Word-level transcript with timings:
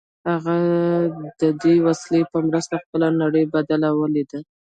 هغه 0.31 0.57
د 1.39 1.41
دې 1.61 1.75
وسیلې 1.87 2.21
په 2.31 2.37
مرسته 2.47 2.75
خپله 2.83 3.07
نړۍ 3.21 3.45
بدله 3.55 3.89
ولیده 3.99 4.39